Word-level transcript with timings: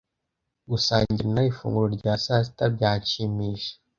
Gusangira 0.69 1.27
nawe 1.31 1.47
ifunguro 1.51 1.87
rya 1.97 2.13
sasita 2.23 2.63
byanshimisha. 2.75 3.71